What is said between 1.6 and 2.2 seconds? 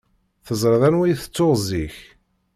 zik?